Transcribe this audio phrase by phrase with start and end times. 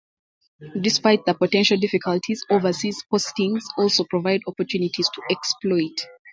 [0.81, 6.07] Despite the potential difficulties, overseas postings also provide opportunities to exploit.